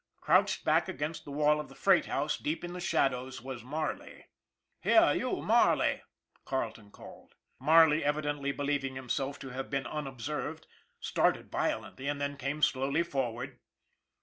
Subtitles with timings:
[0.19, 4.25] Crouched back against the wall of the freight house, deep in the shadows, was Marley."
[4.81, 6.01] Here you, Marley,"
[6.43, 7.35] Carleton called.
[7.59, 10.65] Marley, evidently believing himself to have been unobserved,
[10.99, 13.59] started violently, and then came slowly forward.